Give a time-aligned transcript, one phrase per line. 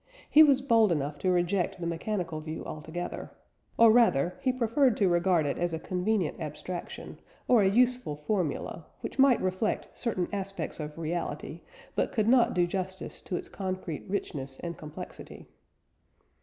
[0.27, 3.29] He was bold enough to reject the mechanical view altogether;
[3.77, 8.87] or rather he preferred to regard it as a convenient abstraction, or a useful formula,
[9.01, 11.61] which might reflect certain aspects of reality,
[11.93, 15.45] but could not do justice to its concrete richness and complexity.